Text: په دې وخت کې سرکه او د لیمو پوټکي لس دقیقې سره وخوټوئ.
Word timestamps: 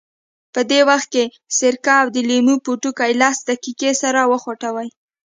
په 0.53 0.61
دې 0.71 0.79
وخت 0.89 1.07
کې 1.13 1.23
سرکه 1.57 1.93
او 2.01 2.07
د 2.15 2.17
لیمو 2.29 2.55
پوټکي 2.65 3.11
لس 3.21 3.37
دقیقې 3.49 3.91
سره 4.01 4.19
وخوټوئ. 4.31 4.89